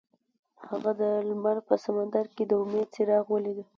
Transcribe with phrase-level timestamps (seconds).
[0.69, 3.59] هغه د لمر په سمندر کې د امید څراغ ولید.